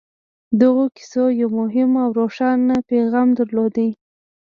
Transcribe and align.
دغو 0.61 0.85
کيسو 0.95 1.23
يو 1.39 1.49
مهم 1.59 1.91
او 2.03 2.09
روښانه 2.19 2.75
پيغام 2.89 3.27
درلود. 3.39 3.75